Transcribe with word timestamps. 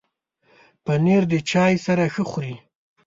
پنېر 0.85 1.23
د 1.31 1.33
چای 1.49 1.73
سره 1.85 2.03
ښه 2.13 2.23
خوري. 2.29 2.55